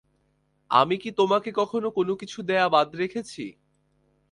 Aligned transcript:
আমি 0.71 0.95
কি 0.97 1.09
তোমাকে 1.11 1.49
কখনো 1.51 1.87
কোনোকিছু 1.91 2.39
দেয়া 2.41 2.67
বাদ 2.69 2.89
রেখেছি? 2.95 3.45